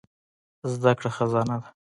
زده 0.73 0.91
کړه 0.99 1.09
خزانه 1.15 1.55
ده. 1.61 1.67